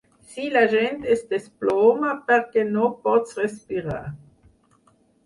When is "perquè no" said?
2.31-2.87